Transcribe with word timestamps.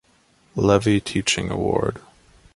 Levy 0.55 0.99
Teaching 0.99 1.51
Award. 1.51 1.99